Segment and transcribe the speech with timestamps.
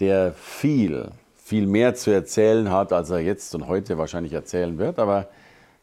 [0.00, 4.98] der viel, viel mehr zu erzählen hat, als er jetzt und heute wahrscheinlich erzählen wird.
[4.98, 5.28] Aber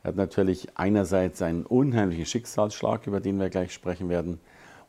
[0.03, 4.39] er hat natürlich einerseits einen unheimlichen Schicksalsschlag, über den wir gleich sprechen werden,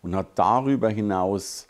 [0.01, 1.69] und hat darüber hinaus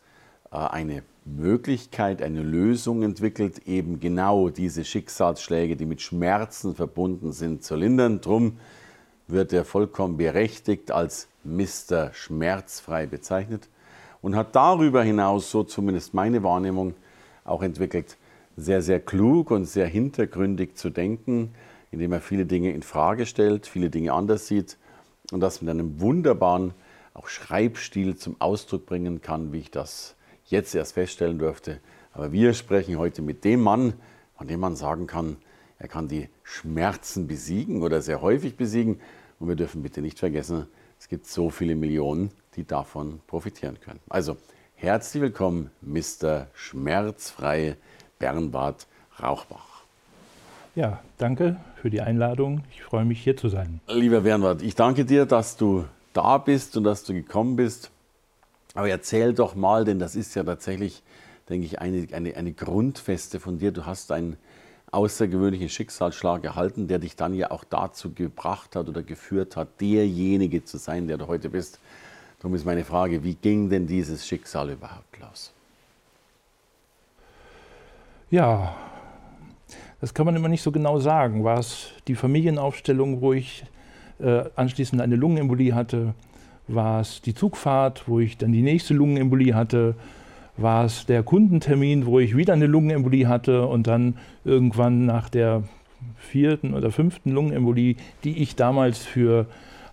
[0.50, 7.62] äh, eine Möglichkeit, eine Lösung entwickelt, eben genau diese Schicksalsschläge, die mit Schmerzen verbunden sind,
[7.62, 8.20] zu lindern.
[8.20, 8.58] Drum
[9.28, 12.12] wird er vollkommen berechtigt als Mr.
[12.12, 13.68] Schmerzfrei bezeichnet
[14.20, 16.94] und hat darüber hinaus, so zumindest meine Wahrnehmung,
[17.44, 18.16] auch entwickelt,
[18.56, 21.54] sehr, sehr klug und sehr hintergründig zu denken,
[21.90, 24.78] indem er viele Dinge in Frage stellt, viele Dinge anders sieht
[25.30, 26.74] und das mit einem wunderbaren
[27.14, 31.80] auch Schreibstil zum Ausdruck bringen kann, wie ich das jetzt erst feststellen durfte.
[32.12, 33.94] Aber wir sprechen heute mit dem Mann,
[34.36, 35.36] von dem man sagen kann,
[35.78, 39.00] er kann die Schmerzen besiegen oder sehr häufig besiegen.
[39.38, 40.66] Und wir dürfen bitte nicht vergessen,
[40.98, 43.98] es gibt so viele Millionen, die davon profitieren können.
[44.08, 44.36] Also
[44.82, 46.48] Herzlich willkommen, Mr.
[46.54, 47.76] Schmerzfrei
[48.18, 48.88] Bernward
[49.22, 49.84] Rauchbach.
[50.74, 52.64] Ja, danke für die Einladung.
[52.72, 53.80] Ich freue mich, hier zu sein.
[53.86, 57.92] Lieber Bernward, ich danke dir, dass du da bist und dass du gekommen bist.
[58.74, 61.04] Aber erzähl doch mal, denn das ist ja tatsächlich,
[61.48, 63.70] denke ich, eine, eine, eine Grundfeste von dir.
[63.70, 64.36] Du hast einen
[64.90, 70.64] außergewöhnlichen Schicksalsschlag erhalten, der dich dann ja auch dazu gebracht hat oder geführt hat, derjenige
[70.64, 71.78] zu sein, der du heute bist.
[72.42, 75.52] Darum ist meine Frage, wie ging denn dieses Schicksal überhaupt los?
[78.32, 78.74] Ja,
[80.00, 81.44] das kann man immer nicht so genau sagen.
[81.44, 83.64] War es die Familienaufstellung, wo ich
[84.18, 86.14] äh, anschließend eine Lungenembolie hatte?
[86.66, 89.94] War es die Zugfahrt, wo ich dann die nächste Lungenembolie hatte?
[90.56, 95.62] War es der Kundentermin, wo ich wieder eine Lungenembolie hatte und dann irgendwann nach der
[96.16, 99.46] vierten oder fünften Lungenembolie, die ich damals für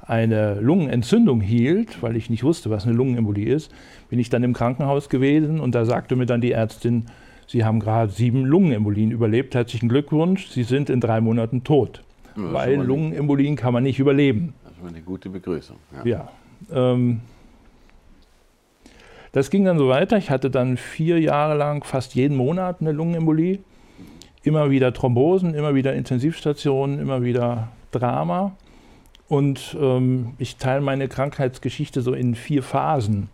[0.09, 3.71] eine Lungenentzündung hielt, weil ich nicht wusste, was eine Lungenembolie ist,
[4.09, 7.05] bin ich dann im Krankenhaus gewesen und da sagte mir dann die Ärztin,
[7.45, 9.55] Sie haben gerade sieben Lungenembolien überlebt.
[9.55, 12.03] Herzlichen Glückwunsch, Sie sind in drei Monaten tot.
[12.35, 14.53] Ja, weil Lungenembolien kann man nicht überleben.
[14.63, 15.77] Das ist eine gute Begrüßung.
[16.03, 16.29] Ja.
[16.71, 17.21] ja ähm,
[19.31, 20.17] das ging dann so weiter.
[20.17, 23.59] Ich hatte dann vier Jahre lang fast jeden Monat eine Lungenembolie.
[24.41, 28.55] Immer wieder Thrombosen, immer wieder Intensivstationen, immer wieder Drama.
[29.29, 33.29] Und ähm, ich teile meine Krankheitsgeschichte so in vier Phasen.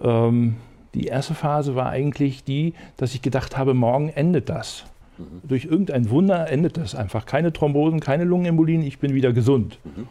[0.00, 0.56] Ähm,
[0.94, 4.84] die erste Phase war eigentlich die, dass ich gedacht habe, morgen endet das.
[5.16, 5.48] Mhm.
[5.48, 7.24] Durch irgendein Wunder endet das einfach.
[7.24, 9.78] Keine Thrombosen, keine Lungenembolien, ich bin wieder gesund.
[9.84, 10.08] Mhm.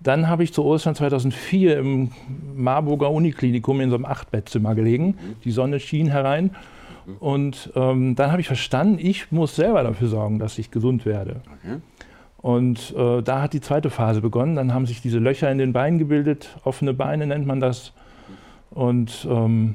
[0.00, 2.12] Dann habe ich zu Ostern 2004 im
[2.56, 5.06] Marburger Uniklinikum in so einem Achtbettzimmer gelegen.
[5.06, 5.16] Mhm.
[5.44, 6.52] Die Sonne schien herein.
[7.04, 7.16] Mhm.
[7.18, 11.42] Und ähm, dann habe ich verstanden, ich muss selber dafür sorgen, dass ich gesund werde.
[11.60, 11.78] Okay.
[12.40, 14.54] Und äh, da hat die zweite Phase begonnen.
[14.54, 17.92] Dann haben sich diese Löcher in den Beinen gebildet, offene Beine nennt man das.
[18.70, 19.74] Und ähm,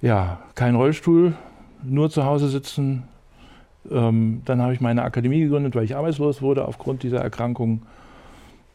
[0.00, 1.34] ja, kein Rollstuhl,
[1.82, 3.04] nur zu Hause sitzen.
[3.90, 7.82] Ähm, dann habe ich meine Akademie gegründet, weil ich arbeitslos wurde aufgrund dieser Erkrankung.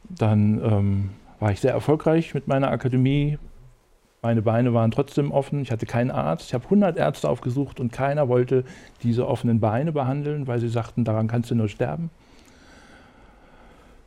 [0.10, 1.10] Dann ähm,
[1.40, 3.38] war ich sehr erfolgreich mit meiner Akademie,
[4.24, 5.64] meine Beine waren trotzdem offen.
[5.64, 6.50] Ich hatte keinen Arzt.
[6.50, 8.64] Ich habe 100 Ärzte aufgesucht und keiner wollte
[9.02, 12.12] diese offenen Beine behandeln, weil sie sagten, daran kannst du nur sterben.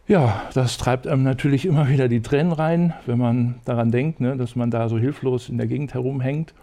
[0.07, 4.37] Ja, das treibt einem natürlich immer wieder die Tränen rein, wenn man daran denkt, ne,
[4.37, 6.55] dass man da so hilflos in der Gegend herumhängt.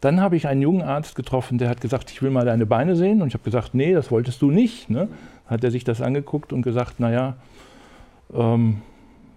[0.00, 2.94] Dann habe ich einen jungen Arzt getroffen, der hat gesagt, ich will mal deine Beine
[2.94, 3.20] sehen.
[3.20, 4.90] Und ich habe gesagt, nee, das wolltest du nicht.
[4.90, 5.08] Ne?
[5.46, 7.34] Hat er sich das angeguckt und gesagt, naja,
[8.32, 8.82] ähm,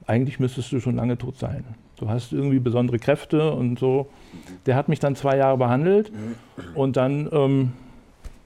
[0.05, 1.63] eigentlich müsstest du schon lange tot sein.
[1.99, 4.07] Du hast irgendwie besondere Kräfte und so.
[4.65, 6.11] Der hat mich dann zwei Jahre behandelt
[6.73, 7.73] und dann ähm,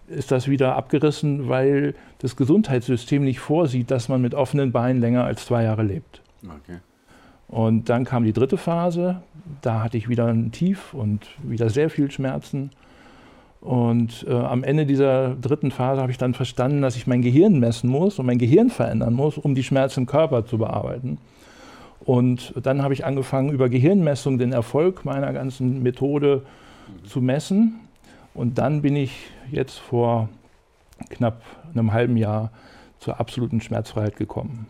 [0.08, 5.24] ist das wieder abgerissen, weil das Gesundheitssystem nicht vorsieht, dass man mit offenen Beinen länger
[5.24, 6.22] als zwei Jahre lebt.
[6.44, 6.80] Okay.
[7.48, 9.22] Und dann kam die dritte Phase.
[9.62, 12.72] Da hatte ich wieder ein Tief und wieder sehr viel Schmerzen.
[13.62, 17.60] Und äh, am Ende dieser dritten Phase habe ich dann verstanden, dass ich mein Gehirn
[17.60, 21.18] messen muss und mein Gehirn verändern muss, um die Schmerzen im Körper zu bearbeiten.
[22.06, 26.44] Und dann habe ich angefangen, über Gehirnmessung den Erfolg meiner ganzen Methode
[27.08, 27.80] zu messen.
[28.34, 30.30] Und dann bin ich jetzt vor
[31.10, 31.42] knapp
[31.74, 32.52] einem halben Jahr
[33.00, 34.68] zur absoluten Schmerzfreiheit gekommen.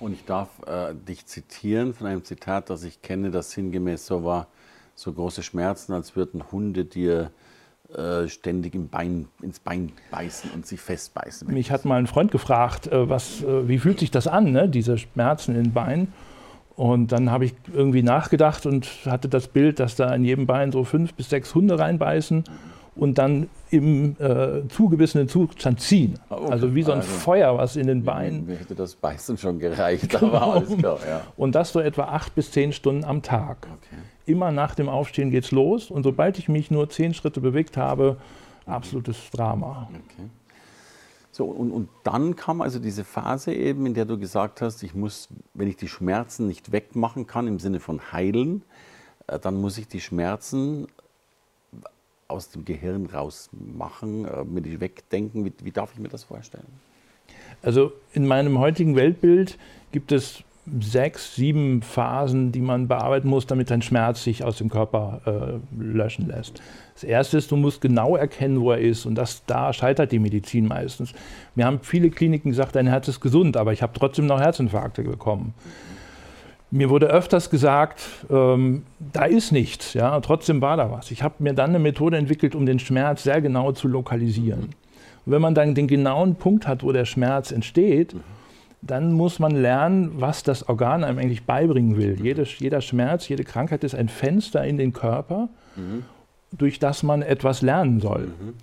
[0.00, 4.24] Und ich darf äh, dich zitieren von einem Zitat, das ich kenne, das sinngemäß so
[4.24, 4.48] war,
[4.96, 7.30] so große Schmerzen, als würden Hunde dir
[7.94, 11.52] äh, ständig im Bein, ins Bein beißen und sich festbeißen.
[11.52, 14.68] Mich hat mal ein Freund gefragt, äh, was, äh, wie fühlt sich das an, ne?
[14.68, 16.12] diese Schmerzen in den Beinen.
[16.74, 20.72] Und dann habe ich irgendwie nachgedacht und hatte das Bild, dass da in jedem Bein
[20.72, 22.44] so fünf bis sechs Hunde reinbeißen
[22.94, 26.18] und dann im äh, zugebissenen Zustand ziehen.
[26.28, 26.52] Ah, okay.
[26.52, 28.46] Also wie so ein also, Feuer, was in den Beinen.
[28.46, 30.26] Mir hätte das Beißen schon gereicht, genau.
[30.34, 31.22] aber alles klar, ja.
[31.36, 33.66] Und das so etwa acht bis zehn Stunden am Tag.
[33.66, 34.02] Okay.
[34.26, 37.76] Immer nach dem Aufstehen geht es los und sobald ich mich nur zehn Schritte bewegt
[37.76, 38.18] habe,
[38.66, 39.88] absolutes Drama.
[39.90, 40.28] Okay.
[41.32, 44.94] So, und, und dann kam also diese Phase eben, in der du gesagt hast, ich
[44.94, 48.62] muss, wenn ich die Schmerzen nicht wegmachen kann im Sinne von heilen,
[49.26, 50.86] äh, dann muss ich die Schmerzen
[52.28, 55.44] aus dem Gehirn rausmachen, äh, mir die wegdenken.
[55.44, 56.66] Wie, wie darf ich mir das vorstellen?
[57.62, 59.58] Also in meinem heutigen Weltbild
[59.90, 60.42] gibt es
[60.80, 65.82] sechs, sieben Phasen, die man bearbeiten muss, damit ein Schmerz sich aus dem Körper äh,
[65.82, 66.62] löschen lässt.
[66.94, 69.04] Das erste ist, du musst genau erkennen, wo er ist.
[69.04, 71.12] Und das, da scheitert die Medizin meistens.
[71.56, 75.02] Mir haben viele Kliniken gesagt, dein Herz ist gesund, aber ich habe trotzdem noch Herzinfarkte
[75.02, 75.54] bekommen.
[76.70, 81.10] Mir wurde öfters gesagt, ähm, da ist nichts, ja, trotzdem war da was.
[81.10, 84.70] Ich habe mir dann eine Methode entwickelt, um den Schmerz sehr genau zu lokalisieren.
[85.26, 88.14] Und wenn man dann den genauen Punkt hat, wo der Schmerz entsteht,
[88.82, 92.18] dann muss man lernen, was das Organ einem eigentlich beibringen will.
[92.20, 96.02] Jede, jeder Schmerz, jede Krankheit ist ein Fenster in den Körper, mhm.
[96.50, 98.26] durch das man etwas lernen soll.
[98.26, 98.54] Mhm.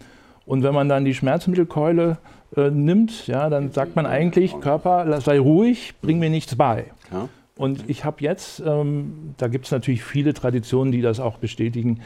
[0.45, 2.17] Und wenn man dann die Schmerzmittelkeule
[2.57, 6.85] äh, nimmt, ja, dann sagt man eigentlich, Körper, sei ruhig, bring mir nichts bei.
[7.11, 7.29] Ja.
[7.55, 12.01] Und ich habe jetzt, ähm, da gibt es natürlich viele Traditionen, die das auch bestätigen,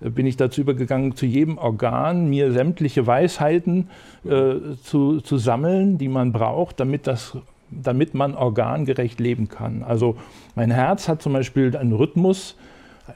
[0.00, 3.88] äh, bin ich dazu übergegangen, zu jedem Organ mir sämtliche Weisheiten
[4.24, 7.36] äh, zu, zu sammeln, die man braucht, damit, das,
[7.70, 9.82] damit man organgerecht leben kann.
[9.82, 10.16] Also
[10.54, 12.56] mein Herz hat zum Beispiel einen Rhythmus,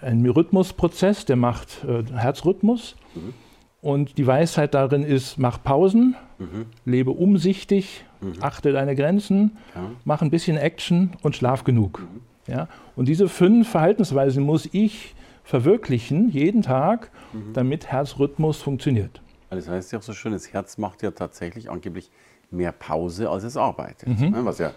[0.00, 2.96] einen Rhythmusprozess, der macht äh, Herzrhythmus.
[3.14, 3.34] Mhm.
[3.80, 6.66] Und die Weisheit darin ist, mach Pausen, mhm.
[6.84, 8.34] lebe umsichtig, mhm.
[8.40, 9.90] achte deine Grenzen, ja.
[10.04, 12.00] mach ein bisschen Action und schlaf genug.
[12.00, 12.52] Mhm.
[12.52, 12.68] Ja?
[12.94, 17.52] Und diese fünf Verhaltensweisen muss ich verwirklichen, jeden Tag, mhm.
[17.54, 19.20] damit Herzrhythmus funktioniert.
[19.50, 22.10] Das heißt ja auch so schön, das Herz macht ja tatsächlich angeblich
[22.52, 24.08] mehr Pause, als es arbeitet.
[24.08, 24.30] Mhm.
[24.30, 24.44] Ne?
[24.44, 24.72] Was ja,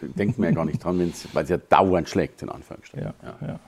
[0.00, 0.98] denkt man ja gar nicht dran,
[1.32, 3.12] weil es ja dauernd schlägt, in Anführungsstrichen.
[3.22, 3.60] Ja, ja.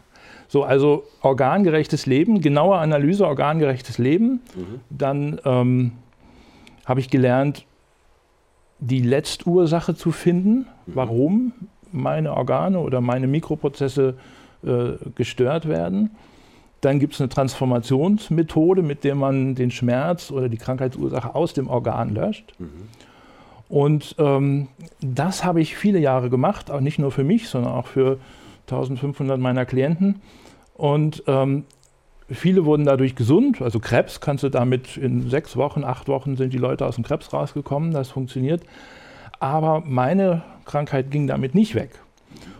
[0.49, 4.41] So, also organgerechtes Leben, genaue Analyse, organgerechtes Leben.
[4.55, 4.81] Mhm.
[4.91, 5.93] Dann ähm,
[6.87, 7.67] habe ich gelernt,
[8.81, 10.65] die Letztursache zu finden, mhm.
[10.87, 11.53] warum
[11.93, 14.15] meine Organe oder meine Mikroprozesse
[14.65, 16.11] äh, gestört werden.
[16.81, 21.69] Dann gibt es eine Transformationsmethode, mit der man den Schmerz oder die Krankheitsursache aus dem
[21.69, 22.55] Organ löscht.
[22.59, 22.89] Mhm.
[23.69, 24.69] Und ähm,
[25.01, 28.19] das habe ich viele Jahre gemacht, auch nicht nur für mich, sondern auch für
[28.63, 30.23] 1500 meiner Klienten.
[30.75, 31.65] Und ähm,
[32.31, 33.61] viele wurden dadurch gesund.
[33.61, 37.05] Also Krebs kannst du damit in sechs Wochen, acht Wochen sind die Leute aus dem
[37.05, 37.93] Krebs rausgekommen.
[37.93, 38.63] Das funktioniert.
[39.41, 41.91] Aber meine Krankheit ging damit nicht weg.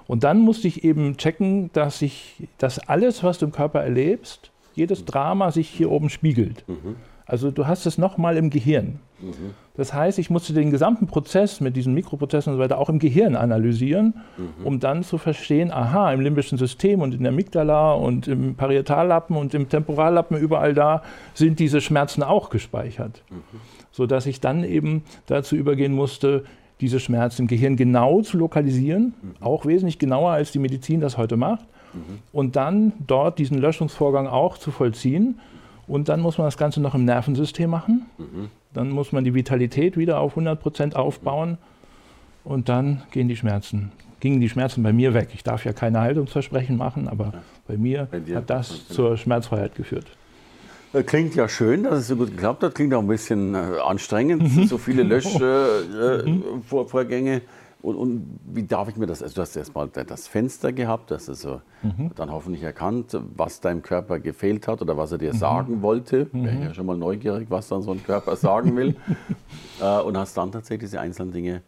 [0.07, 4.51] Und dann musste ich eben checken, dass sich dass alles, was du im Körper erlebst,
[4.75, 6.65] jedes Drama sich hier oben spiegelt.
[6.67, 6.97] Mhm.
[7.29, 9.01] Also du hast es nochmal im Gehirn.
[9.21, 9.55] Mhm.
[9.77, 12.99] Das heißt, ich musste den gesamten Prozess mit diesen Mikroprozessen und so weiter auch im
[12.99, 14.67] Gehirn analysieren, mhm.
[14.67, 19.37] um dann zu verstehen, aha, im limbischen System und in der Amygdala und im Parietallappen
[19.37, 21.03] und im Temporallappen, überall da
[21.35, 23.23] sind diese Schmerzen auch gespeichert.
[23.31, 23.61] Mhm.
[23.93, 26.45] Sodass ich dann eben dazu übergehen musste,
[26.81, 29.35] diese Schmerzen im Gehirn genau zu lokalisieren, mhm.
[29.41, 32.21] auch wesentlich genauer als die Medizin das heute macht, mhm.
[32.33, 35.39] und dann dort diesen Löschungsvorgang auch zu vollziehen
[35.89, 38.07] und dann muss man das Ganze noch im Nervensystem machen.
[38.19, 38.51] Mhm.
[38.75, 41.59] Dann muss man die Vitalität wieder auf 100 Prozent aufbauen.
[42.45, 45.31] Und dann gehen die Schmerzen, gingen die Schmerzen bei mir weg.
[45.35, 47.33] Ich darf ja keine Heilungsversprechen machen, aber
[47.67, 50.07] bei mir bei hat das zur Schmerzfreiheit geführt.
[51.05, 52.75] Klingt ja schön, dass es so gut geklappt hat.
[52.75, 54.67] Klingt auch ein bisschen äh, anstrengend, mhm.
[54.67, 56.23] so viele Löschvorgänge.
[56.25, 57.43] Äh, mhm.
[57.81, 61.29] Und, und, wie darf ich mir das, also du hast erstmal das Fenster gehabt, das
[61.29, 62.11] ist so, mhm.
[62.17, 65.39] dann hoffentlich erkannt, was deinem Körper gefehlt hat oder was er dir mhm.
[65.39, 66.29] sagen wollte.
[66.33, 66.45] Mhm.
[66.45, 68.97] Wäre ja schon mal neugierig, was dann so ein Körper sagen will.
[69.81, 71.63] äh, und hast dann tatsächlich diese einzelnen Dinge,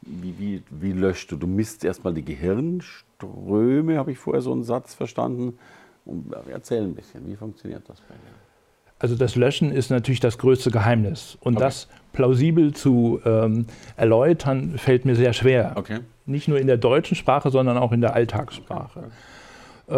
[0.00, 1.36] wie, wie, wie löscht du?
[1.36, 5.58] Du misst erstmal die Gehirnströme, habe ich vorher so einen Satz verstanden.
[6.06, 8.49] Und, erzähl ein bisschen, wie funktioniert das bei dir?
[9.00, 11.36] Also das Löschen ist natürlich das größte Geheimnis.
[11.40, 11.64] Und okay.
[11.64, 13.66] das plausibel zu ähm,
[13.96, 15.72] erläutern, fällt mir sehr schwer.
[15.74, 16.00] Okay.
[16.26, 19.00] Nicht nur in der deutschen Sprache, sondern auch in der Alltagssprache.
[19.00, 19.08] Okay.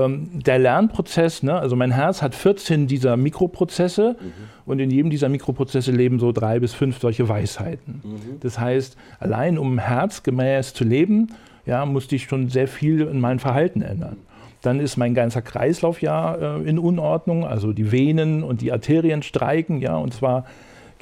[0.05, 4.33] Ähm, der Lernprozess, ne, also mein Herz hat 14 dieser Mikroprozesse mhm.
[4.65, 8.01] und in jedem dieser Mikroprozesse leben so drei bis fünf solche Weisheiten.
[8.05, 8.41] Mhm.
[8.41, 11.33] Das heißt, allein um herzgemäß zu leben,
[11.67, 14.17] ja, musste ich schon sehr viel in meinem Verhalten ändern.
[14.63, 19.23] Dann ist mein ganzer Kreislauf ja äh, in Unordnung, also die Venen und die Arterien
[19.23, 20.47] streiken, ja, und zwar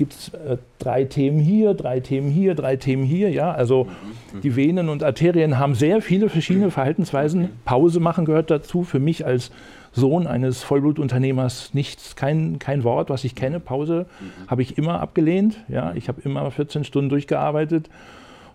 [0.00, 3.86] gibt es äh, drei Themen hier, drei Themen hier, drei Themen hier, ja, also
[4.42, 7.50] die Venen und Arterien haben sehr viele verschiedene Verhaltensweisen.
[7.66, 8.82] Pause machen gehört dazu.
[8.82, 9.50] Für mich als
[9.92, 13.60] Sohn eines Vollblutunternehmers nichts, kein, kein Wort, was ich kenne.
[13.60, 14.06] Pause
[14.48, 17.90] habe ich immer abgelehnt, ja, ich habe immer 14 Stunden durchgearbeitet.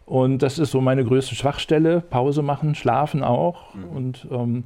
[0.08, 2.02] Und das ist so meine größte Schwachstelle.
[2.02, 3.74] Pause machen, schlafen auch.
[3.94, 4.64] Und ähm,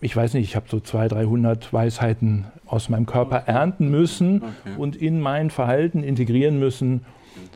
[0.00, 4.74] ich weiß nicht, ich habe so 200, 300 Weisheiten aus meinem Körper ernten müssen okay.
[4.76, 7.04] und in mein Verhalten integrieren müssen.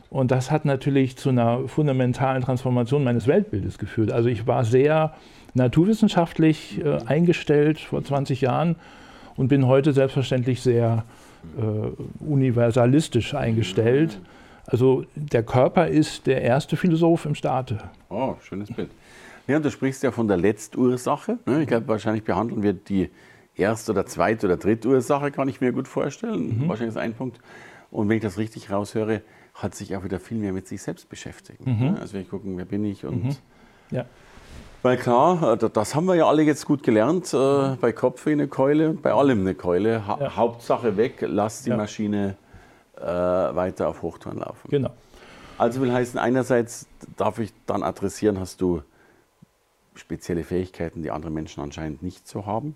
[0.09, 4.11] Und das hat natürlich zu einer fundamentalen Transformation meines Weltbildes geführt.
[4.11, 5.13] Also ich war sehr
[5.53, 8.75] naturwissenschaftlich äh, eingestellt vor 20 Jahren
[9.35, 11.03] und bin heute selbstverständlich sehr
[11.57, 14.19] äh, universalistisch eingestellt.
[14.65, 17.79] Also der Körper ist der erste Philosoph im Staate.
[18.09, 18.89] Oh, schönes Bild.
[19.47, 21.39] Ja, du sprichst ja von der Letztursache.
[21.45, 21.61] Ne?
[21.61, 23.09] Ich glaube, wahrscheinlich behandeln wir die
[23.55, 26.59] erste oder zweite oder dritte Ursache, kann ich mir gut vorstellen.
[26.59, 26.69] Mhm.
[26.69, 27.39] Wahrscheinlich ist ein Punkt.
[27.89, 29.21] Und wenn ich das richtig raushöre,
[29.53, 31.65] hat sich auch wieder viel mehr mit sich selbst beschäftigt.
[31.65, 31.79] Mhm.
[31.79, 31.97] Ne?
[31.99, 33.25] Also wenn ich gucken, wer bin ich und.
[33.25, 33.35] Mhm.
[33.91, 34.05] Ja.
[34.83, 37.33] Weil klar, äh, das haben wir ja alle jetzt gut gelernt.
[37.33, 40.07] Äh, bei Kopf eine Keule, bei allem eine Keule.
[40.07, 40.35] Ha ja.
[40.35, 41.77] Hauptsache weg, lass die ja.
[41.77, 42.35] Maschine
[42.97, 44.69] äh, weiter auf Hochtouren laufen.
[44.69, 44.91] Genau.
[45.57, 48.81] Also will heißen, einerseits darf ich dann adressieren, hast du
[49.95, 52.75] spezielle Fähigkeiten, die andere Menschen anscheinend nicht so haben.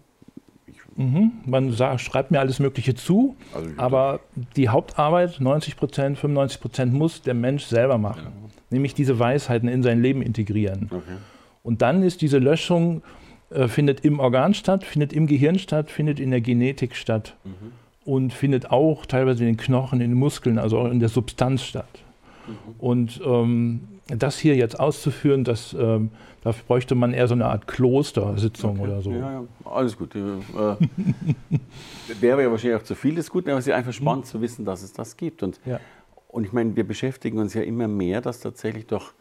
[0.96, 1.32] Mhm.
[1.46, 4.20] Man sagt, schreibt mir alles Mögliche zu, also aber
[4.56, 8.24] die Hauptarbeit, 90 Prozent, 95 Prozent, muss der Mensch selber machen.
[8.26, 8.50] Ja.
[8.70, 10.90] Nämlich diese Weisheiten in sein Leben integrieren.
[10.92, 11.18] Okay.
[11.64, 13.02] Und dann ist diese Löschung,
[13.50, 17.72] äh, findet im Organ statt, findet im Gehirn statt, findet in der Genetik statt mhm.
[18.06, 21.64] und findet auch teilweise in den Knochen, in den Muskeln, also auch in der Substanz
[21.64, 22.04] statt.
[22.48, 22.54] Mhm.
[22.80, 27.68] Und ähm, das hier jetzt auszuführen, das, ähm, dafür bräuchte man eher so eine Art
[27.68, 28.82] Klostersitzung okay.
[28.82, 29.12] oder so.
[29.12, 30.16] Ja, ja, alles gut.
[30.16, 30.20] Äh,
[32.22, 34.30] wäre ja wahrscheinlich auch zu viel des Guten, aber es ist einfach spannend mhm.
[34.30, 35.42] zu wissen, dass es das gibt.
[35.42, 35.80] Und, ja.
[36.28, 39.14] und ich meine, wir beschäftigen uns ja immer mehr, dass tatsächlich doch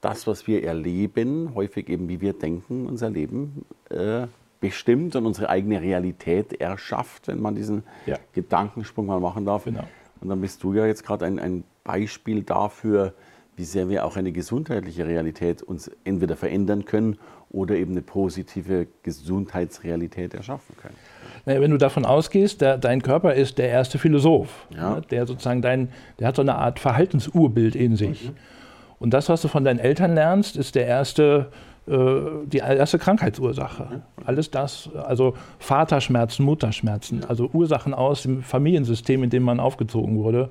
[0.00, 4.28] das, was wir erleben, häufig eben wie wir denken, unser Leben äh,
[4.60, 8.16] bestimmt und unsere eigene Realität erschafft, wenn man diesen ja.
[8.32, 9.64] Gedankensprung mal machen darf.
[9.64, 9.84] Genau.
[10.20, 13.14] Und dann bist du ja jetzt gerade ein, ein Beispiel dafür,
[13.58, 17.18] wie sehr wir auch eine gesundheitliche Realität uns entweder verändern können
[17.50, 20.94] oder eben eine positive Gesundheitsrealität erschaffen können.
[21.44, 24.94] Naja, wenn du davon ausgehst, der, dein Körper ist der erste Philosoph, ja.
[24.94, 25.88] ne, der sozusagen dein,
[26.20, 28.30] der hat so eine Art Verhaltensurbild in sich.
[28.30, 28.36] Mhm.
[29.00, 31.50] Und das, was du von deinen Eltern lernst, ist der erste,
[31.88, 31.94] äh,
[32.46, 34.02] die erste Krankheitsursache.
[34.24, 40.48] Alles das, also Vaterschmerzen, Mutterschmerzen, also Ursachen aus dem Familiensystem, in dem man aufgezogen wurde.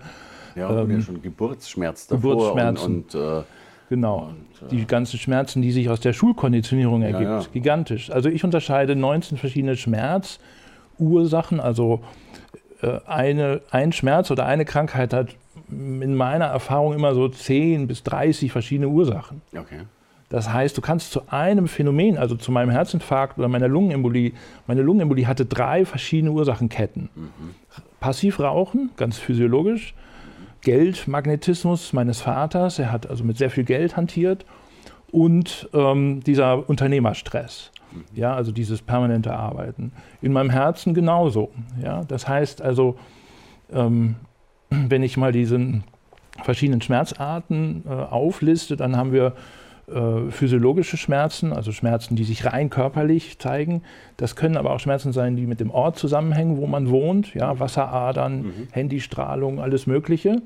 [0.57, 2.31] Ja, und ähm, ja schon Geburtsschmerz davor.
[2.31, 2.95] Geburtsschmerzen.
[2.95, 3.43] Und, und äh,
[3.89, 4.29] genau.
[4.61, 7.21] Und, äh, die ganzen Schmerzen, die sich aus der Schulkonditionierung ergibt.
[7.21, 7.45] Ja, ja.
[7.53, 8.09] Gigantisch.
[8.09, 11.59] Also ich unterscheide 19 verschiedene Schmerzursachen.
[11.59, 12.01] Also
[12.81, 15.35] äh, eine, ein Schmerz oder eine Krankheit hat
[15.69, 19.41] in meiner Erfahrung immer so 10 bis 30 verschiedene Ursachen.
[19.55, 19.81] Okay.
[20.29, 24.33] Das heißt, du kannst zu einem Phänomen, also zu meinem Herzinfarkt oder meiner Lungenembolie,
[24.65, 27.09] meine Lungenembolie hatte drei verschiedene Ursachenketten.
[27.15, 27.29] Mhm.
[27.99, 29.93] Passiv rauchen, ganz physiologisch,
[30.61, 34.45] Geldmagnetismus meines Vaters, er hat also mit sehr viel Geld hantiert
[35.11, 37.71] und ähm, dieser Unternehmerstress.
[37.91, 38.03] Mhm.
[38.13, 39.91] Ja, also dieses permanente Arbeiten.
[40.21, 41.51] In meinem Herzen genauso.
[41.81, 42.97] Ja, das heißt also,
[43.71, 44.15] ähm,
[44.69, 45.81] wenn ich mal diese
[46.43, 49.33] verschiedenen Schmerzarten äh, aufliste, dann haben wir
[49.89, 53.84] äh, physiologische Schmerzen, also Schmerzen, die sich rein körperlich zeigen.
[54.17, 57.58] Das können aber auch Schmerzen sein, die mit dem Ort zusammenhängen, wo man wohnt, ja,
[57.60, 58.67] Wasseradern, mhm.
[58.72, 60.41] Handystrahlung, alles Mögliche.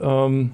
[0.00, 0.52] Ähm,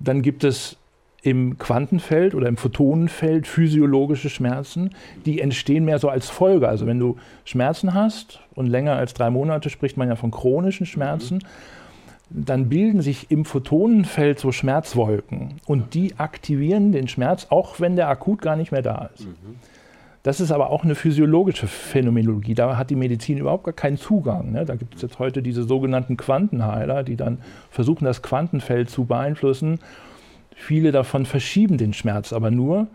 [0.00, 0.78] dann gibt es
[1.20, 4.94] im Quantenfeld oder im Photonenfeld physiologische Schmerzen,
[5.26, 6.66] die entstehen mehr so als Folge.
[6.66, 10.86] Also wenn du Schmerzen hast und länger als drei Monate spricht man ja von chronischen
[10.86, 11.36] Schmerzen.
[11.36, 11.74] Mhm
[12.30, 18.08] dann bilden sich im Photonenfeld so Schmerzwolken und die aktivieren den Schmerz, auch wenn der
[18.08, 19.26] akut gar nicht mehr da ist.
[19.26, 19.56] Mhm.
[20.22, 22.54] Das ist aber auch eine physiologische Phänomenologie.
[22.54, 24.52] Da hat die Medizin überhaupt gar keinen Zugang.
[24.52, 24.64] Ne?
[24.64, 27.38] Da gibt es jetzt heute diese sogenannten Quantenheiler, die dann
[27.70, 29.80] versuchen, das Quantenfeld zu beeinflussen.
[30.56, 32.86] Viele davon verschieben den Schmerz aber nur.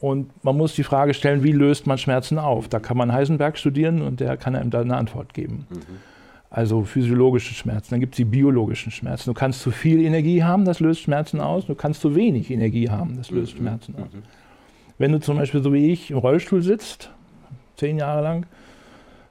[0.00, 2.66] Und man muss die Frage stellen, wie löst man Schmerzen auf?
[2.66, 5.66] Da kann man Heisenberg studieren und der kann einem da eine Antwort geben.
[5.70, 6.15] Mhm
[6.50, 7.90] also physiologische Schmerzen.
[7.90, 9.30] Dann gibt es die biologischen Schmerzen.
[9.30, 11.66] Du kannst zu viel Energie haben, das löst Schmerzen aus.
[11.66, 13.58] Du kannst zu wenig Energie haben, das löst mhm.
[13.58, 14.12] Schmerzen aus.
[14.12, 14.22] Mhm.
[14.98, 17.10] Wenn du zum Beispiel so wie ich im Rollstuhl sitzt,
[17.76, 18.46] zehn Jahre lang,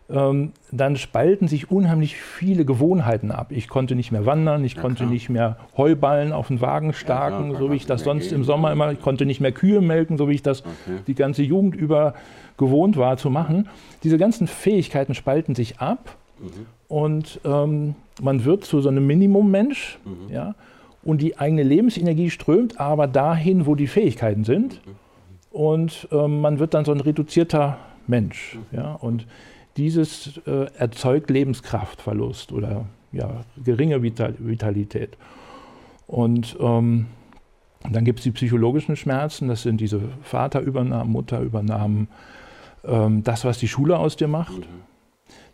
[0.08, 3.48] ähm, dann spalten sich unheimlich viele Gewohnheiten ab.
[3.50, 5.10] Ich konnte nicht mehr wandern, ich ja, konnte klar.
[5.10, 8.38] nicht mehr Heuballen auf den Wagen starken, ja, so wie ich das sonst gehen.
[8.38, 11.00] im Sommer immer, ich konnte nicht mehr Kühe melken, so wie ich das okay.
[11.08, 12.14] die ganze Jugend über
[12.58, 13.68] gewohnt war zu machen.
[14.04, 16.68] Diese ganzen Fähigkeiten spalten sich ab mhm.
[16.88, 20.00] Und ähm, man wird zu so einem Minimummensch.
[20.06, 20.34] Mhm.
[20.34, 20.56] Ja,
[21.04, 24.82] und die eigene Lebensenergie strömt aber dahin, wo die Fähigkeiten sind.
[24.86, 24.96] Mhm.
[25.52, 27.78] Und ähm, man wird dann so ein reduzierter
[28.08, 28.56] Mensch.
[28.56, 28.78] Mhm.
[28.78, 29.28] Ja, und
[29.78, 35.18] dieses äh, erzeugt Lebenskraftverlust oder ja, geringe Vital Vitalität.
[36.08, 37.08] Und ähm,
[37.90, 42.08] dann gibt es die psychologischen Schmerzen, das sind diese Vaterübernahmen, Mutterübernahmen,
[42.84, 44.60] ähm, das, was die Schule aus dir macht.
[44.60, 44.95] Mhm.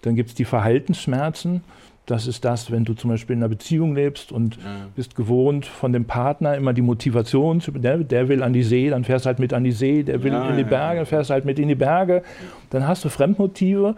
[0.02, 1.64] Dann gibt es die Verhaltensschmerzen,
[2.08, 4.88] das ist das, wenn du zum Beispiel in einer Beziehung lebst und ja.
[4.96, 8.90] bist gewohnt, von dem Partner immer die Motivation zu, der, der will an die See,
[8.90, 11.06] dann fährst du halt mit an die See, der will ja, in die Berge, dann
[11.06, 12.24] fährst du halt mit in die Berge.
[12.72, 13.96] Dann hast du Fremdmotive,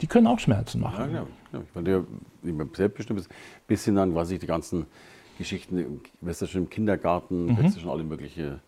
[0.00, 1.12] die können auch Schmerzen machen.
[1.12, 1.60] Ja, ja.
[1.68, 3.26] Ich meine, ja, selbstbestimmt
[3.66, 4.86] bis hin an, was ich die ganzen
[5.38, 7.58] Geschichten, weißt du schon im Kindergarten, mhm.
[7.58, 8.60] weißt du schon alle möglichen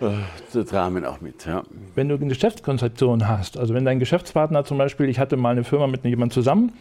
[0.00, 1.46] äh, Dramen auch mit.
[1.46, 1.62] Ja.
[1.94, 5.64] Wenn du eine Geschäftskonzeption hast, also wenn dein Geschäftspartner zum Beispiel, ich hatte mal eine
[5.64, 6.72] Firma mit jemandem zusammen,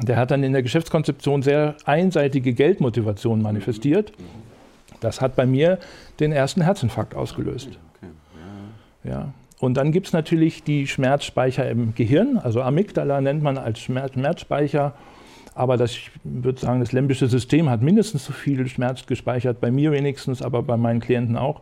[0.00, 4.12] der hat dann in der Geschäftskonzeption sehr einseitige Geldmotivation manifestiert.
[5.00, 5.78] Das hat bei mir
[6.18, 7.68] den ersten Herzinfarkt ausgelöst.
[9.04, 9.32] Ja.
[9.60, 14.94] Und dann gibt es natürlich die Schmerzspeicher im Gehirn, also Amygdala nennt man als Schmerzspeicher.
[15.54, 19.70] Aber das, ich würde sagen, das limbische System hat mindestens so viel Schmerz gespeichert, bei
[19.70, 21.60] mir wenigstens, aber bei meinen Klienten auch.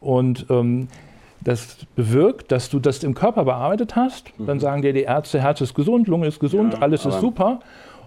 [0.00, 0.88] Und ähm,
[1.40, 4.38] das bewirkt, dass du das im Körper bearbeitet hast.
[4.38, 4.46] Mhm.
[4.46, 7.60] Dann sagen dir die Ärzte, Herz ist gesund, Lunge ist gesund, ja, alles ist super.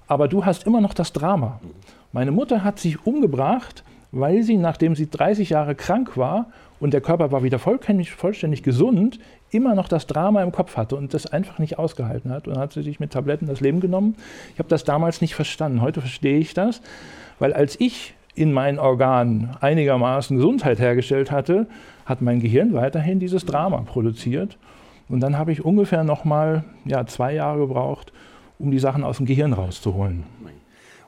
[0.08, 1.60] Aber du hast immer noch das Drama.
[1.62, 1.69] Mhm.
[2.12, 6.48] Meine Mutter hat sich umgebracht, weil sie, nachdem sie 30 Jahre krank war
[6.79, 9.19] und der Körper war wieder vollständig, vollständig gesund,
[9.51, 12.48] immer noch das Drama im Kopf hatte und das einfach nicht ausgehalten hat.
[12.48, 14.15] Und dann hat sie sich mit Tabletten das Leben genommen.
[14.53, 15.81] Ich habe das damals nicht verstanden.
[15.81, 16.81] Heute verstehe ich das,
[17.38, 21.67] weil als ich in meinen Organen einigermaßen Gesundheit hergestellt hatte,
[22.05, 24.58] hat mein Gehirn weiterhin dieses Drama produziert.
[25.10, 28.13] Und dann habe ich ungefähr nochmal ja, zwei Jahre gebraucht,
[28.57, 30.24] um die Sachen aus dem Gehirn rauszuholen.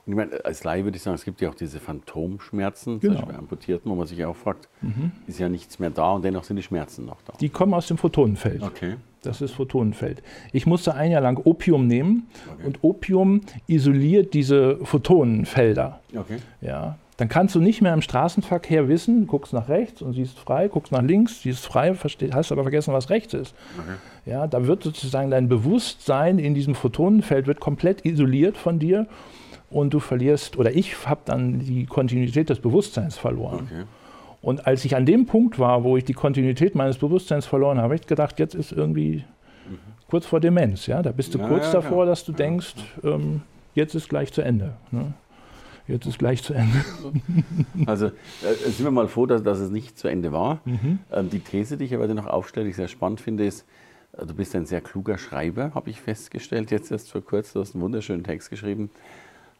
[0.04, 3.14] Und ich meine, als Laie würde ich sagen, es gibt ja auch diese Phantomschmerzen, genau.
[3.14, 5.12] zum Beispiel bei Amputierten, wo man sich auch fragt, mhm.
[5.26, 7.32] ist ja nichts mehr da und dennoch sind die Schmerzen noch da.
[7.40, 8.62] Die kommen aus dem Photonenfeld.
[8.62, 8.96] Okay.
[9.22, 10.22] Das ist Photonenfeld.
[10.52, 12.66] Ich musste ein Jahr lang Opium nehmen okay.
[12.66, 16.00] und Opium isoliert diese Photonenfelder.
[16.14, 16.38] Okay.
[16.60, 20.66] Ja, dann kannst du nicht mehr im Straßenverkehr wissen, guckst nach rechts und siehst frei,
[20.66, 23.54] guckst nach links, siehst frei, hast aber vergessen, was rechts ist.
[23.78, 24.32] Okay.
[24.32, 29.06] Ja, da wird sozusagen dein Bewusstsein in diesem Photonenfeld wird komplett isoliert von dir
[29.70, 33.68] und du verlierst, oder ich habe dann die Kontinuität des Bewusstseins verloren.
[33.70, 33.84] Okay.
[34.40, 37.84] Und als ich an dem Punkt war, wo ich die Kontinuität meines Bewusstseins verloren habe,
[37.84, 39.24] habe ich gedacht, jetzt ist irgendwie
[39.68, 39.78] mhm.
[40.08, 40.88] kurz vor Demenz.
[40.88, 41.02] Ja?
[41.02, 43.42] Da bist du ja, kurz ja, davor, dass du denkst, ähm,
[43.76, 44.72] jetzt ist gleich zu Ende.
[44.90, 45.12] Ne?
[45.92, 46.84] Jetzt ist gleich zu Ende.
[47.86, 48.10] Also äh,
[48.64, 50.60] sind wir mal froh, dass, dass, es nicht zu Ende war.
[50.64, 51.00] Mhm.
[51.12, 53.66] Ähm, die These, die ich heute noch aufstelle, die ich sehr spannend finde, ist,
[54.16, 57.60] äh, du bist ein sehr kluger Schreiber, habe ich festgestellt, jetzt erst vor kurzem, du
[57.60, 58.90] hast einen wunderschönen Text geschrieben.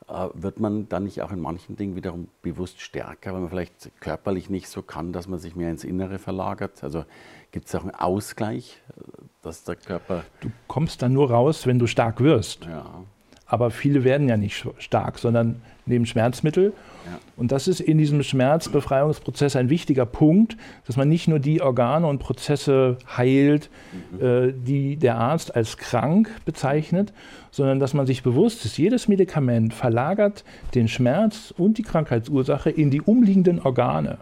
[0.09, 3.91] Äh, wird man dann nicht auch in manchen Dingen wiederum bewusst stärker, weil man vielleicht
[4.01, 6.83] körperlich nicht so kann, dass man sich mehr ins Innere verlagert?
[6.83, 7.05] Also
[7.51, 9.03] gibt es auch einen Ausgleich, äh,
[9.43, 10.25] dass der Körper.
[10.41, 12.65] Du kommst dann nur raus, wenn du stark wirst.
[12.65, 13.05] Ja.
[13.53, 16.73] Aber viele werden ja nicht stark, sondern nehmen Schmerzmittel.
[17.05, 17.19] Ja.
[17.37, 22.07] Und das ist in diesem Schmerzbefreiungsprozess ein wichtiger Punkt, dass man nicht nur die Organe
[22.07, 23.69] und Prozesse heilt,
[24.11, 24.27] mhm.
[24.27, 27.13] äh, die der Arzt als krank bezeichnet,
[27.51, 32.91] sondern dass man sich bewusst ist, jedes Medikament verlagert den Schmerz und die Krankheitsursache in
[32.91, 34.17] die umliegenden Organe.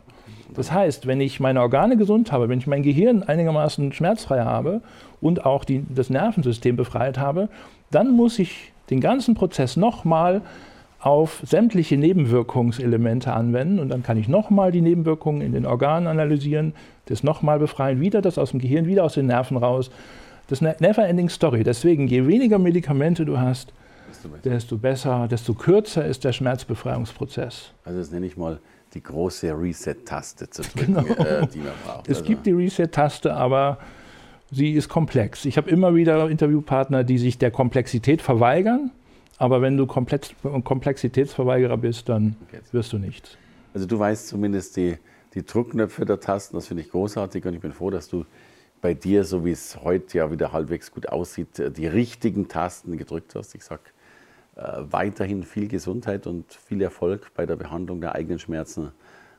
[0.55, 4.81] Das heißt, wenn ich meine Organe gesund habe, wenn ich mein Gehirn einigermaßen schmerzfrei habe
[5.21, 7.49] und auch die, das Nervensystem befreit habe,
[7.93, 10.42] dann muss ich den ganzen Prozess nochmal
[11.00, 16.74] auf sämtliche Nebenwirkungselemente anwenden und dann kann ich nochmal die Nebenwirkungen in den Organen analysieren,
[17.07, 19.90] das nochmal befreien, wieder das aus dem Gehirn, wieder aus den Nerven raus.
[20.48, 21.64] Das ist eine never-ending Story.
[21.64, 23.72] Deswegen, je weniger Medikamente du hast,
[24.09, 24.50] desto besser.
[24.50, 27.72] desto besser, desto kürzer ist der Schmerzbefreiungsprozess.
[27.85, 28.59] Also das nenne ich mal
[28.92, 31.24] die große Reset-Taste zu drücken, genau.
[31.24, 32.09] äh, die man braucht.
[32.09, 32.29] Es also.
[32.29, 33.79] gibt die Reset-Taste, aber
[34.50, 35.44] sie ist komplex.
[35.44, 38.90] Ich habe immer wieder Interviewpartner, die sich der Komplexität verweigern.
[39.38, 42.36] Aber wenn du Komplexitätsverweigerer bist, dann
[42.72, 43.38] wirst du nichts.
[43.72, 44.98] Also du weißt zumindest die,
[45.34, 48.26] die Druckknöpfe der Tasten, das finde ich großartig und ich bin froh, dass du
[48.82, 52.98] bei dir, so wie es heute ja wieder halbwegs gut aussieht, äh, die richtigen Tasten
[52.98, 53.54] gedrückt hast.
[53.54, 53.82] Ich sage
[54.56, 58.90] äh, weiterhin viel Gesundheit und viel Erfolg bei der Behandlung der eigenen Schmerzen